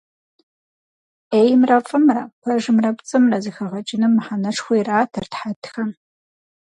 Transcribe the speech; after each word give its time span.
Ӏеймрэ 1.29 1.77
фӏымрэ, 1.87 2.23
пэжымрэ 2.41 2.89
пцӏымрэ 2.97 3.37
зэхэгъэкӏыным 3.43 4.11
мыхьэнэшхуэ 4.15 4.75
иратырт 4.77 5.31
хьэтхэм. 5.39 5.89